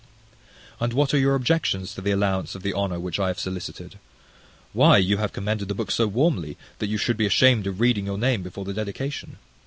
[0.79, 3.99] And what are your objections to the allowance of the honour which I have sollicited?
[4.73, 8.07] Why, you have commended the book so warmly, that you should be ashamed of reading
[8.07, 9.37] your name before the dedication.